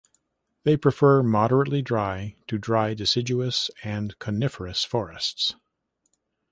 [0.63, 5.53] They prefer moderately dry to dry deciduous and coniferous forests.